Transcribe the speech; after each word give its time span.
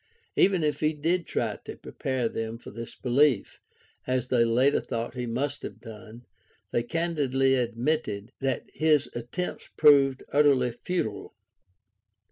Even 0.35 0.63
if 0.63 0.79
he 0.79 0.93
did 0.93 1.27
try 1.27 1.59
to 1.63 1.75
prepare 1.77 2.27
them 2.27 2.57
for 2.57 2.71
this 2.71 2.95
belief— 2.95 3.59
^as 4.07 4.29
they 4.29 4.43
later 4.43 4.79
thought 4.81 5.13
he 5.13 5.27
must 5.27 5.61
have 5.61 5.79
done— 5.79 6.25
they 6.71 6.81
candidly 6.81 7.53
admitted 7.53 8.31
that 8.41 8.65
his 8.73 9.11
attempts 9.13 9.69
proved 9.77 10.23
utterly 10.33 10.71
futile. 10.71 11.35